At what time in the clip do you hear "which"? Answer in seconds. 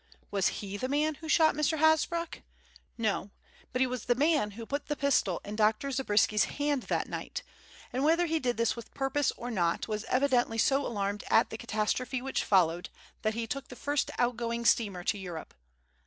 12.19-12.43